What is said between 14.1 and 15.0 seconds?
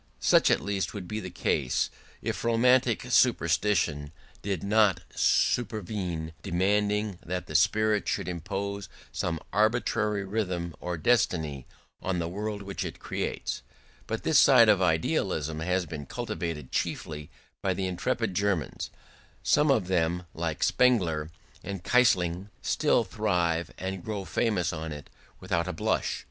this side of